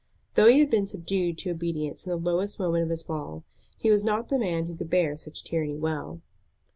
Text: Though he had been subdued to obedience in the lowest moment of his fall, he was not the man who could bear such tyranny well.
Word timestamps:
Though 0.33 0.47
he 0.47 0.57
had 0.57 0.71
been 0.71 0.87
subdued 0.87 1.37
to 1.37 1.51
obedience 1.51 2.07
in 2.07 2.09
the 2.09 2.15
lowest 2.15 2.57
moment 2.57 2.83
of 2.83 2.89
his 2.89 3.03
fall, 3.03 3.43
he 3.77 3.91
was 3.91 4.03
not 4.03 4.29
the 4.29 4.39
man 4.39 4.65
who 4.65 4.75
could 4.75 4.89
bear 4.89 5.15
such 5.15 5.43
tyranny 5.43 5.77
well. 5.77 6.21